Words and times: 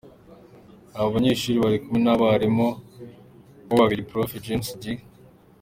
Aba 0.97 1.07
banyeshuri 1.15 1.57
bari 1.63 1.77
kumwe 1.83 1.99
n’abarimu 2.03 2.67
ba 3.67 3.67
bo 3.69 3.73
babiri, 3.81 4.07
Prof 4.09 4.31
James 4.45 4.69
G. 4.81 4.83